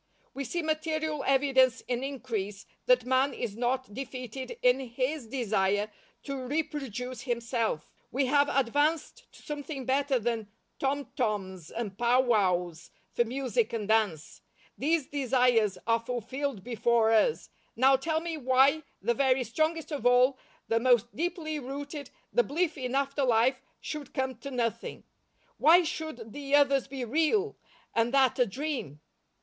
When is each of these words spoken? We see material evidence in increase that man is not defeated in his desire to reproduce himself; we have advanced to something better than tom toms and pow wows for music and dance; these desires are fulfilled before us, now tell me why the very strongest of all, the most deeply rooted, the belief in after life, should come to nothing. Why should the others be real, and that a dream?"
We 0.33 0.45
see 0.45 0.63
material 0.63 1.23
evidence 1.27 1.81
in 1.81 2.03
increase 2.03 2.65
that 2.87 3.05
man 3.05 3.35
is 3.35 3.55
not 3.55 3.93
defeated 3.93 4.57
in 4.63 4.79
his 4.79 5.27
desire 5.27 5.91
to 6.23 6.43
reproduce 6.43 7.21
himself; 7.21 7.91
we 8.11 8.25
have 8.25 8.49
advanced 8.49 9.31
to 9.31 9.43
something 9.43 9.85
better 9.85 10.17
than 10.17 10.47
tom 10.79 11.11
toms 11.15 11.69
and 11.69 11.95
pow 11.99 12.21
wows 12.21 12.89
for 13.11 13.23
music 13.23 13.73
and 13.73 13.87
dance; 13.87 14.41
these 14.75 15.05
desires 15.05 15.77
are 15.85 15.99
fulfilled 15.99 16.63
before 16.63 17.11
us, 17.13 17.51
now 17.75 17.95
tell 17.95 18.21
me 18.21 18.37
why 18.37 18.81
the 19.03 19.13
very 19.13 19.43
strongest 19.43 19.91
of 19.91 20.03
all, 20.07 20.39
the 20.67 20.79
most 20.79 21.15
deeply 21.15 21.59
rooted, 21.59 22.09
the 22.33 22.41
belief 22.41 22.75
in 22.75 22.95
after 22.95 23.23
life, 23.23 23.61
should 23.79 24.15
come 24.15 24.33
to 24.37 24.49
nothing. 24.49 25.03
Why 25.57 25.83
should 25.83 26.33
the 26.33 26.55
others 26.55 26.87
be 26.87 27.05
real, 27.05 27.55
and 27.93 28.11
that 28.15 28.39
a 28.39 28.47
dream?" 28.47 28.99